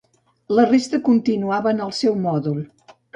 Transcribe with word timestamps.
La 0.59 0.63
resta 0.69 0.99
continuaven 1.09 1.83
al 1.89 1.91
seu 1.99 2.17
mòdul. 2.25 2.65